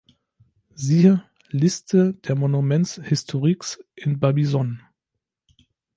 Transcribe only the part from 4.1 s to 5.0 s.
Barbizon